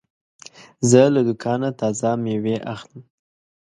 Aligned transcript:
زه 0.89 1.01
له 1.15 1.21
دوکانه 1.27 1.69
تازه 1.79 2.11
مېوې 2.23 2.55
اخلم. 2.73 3.01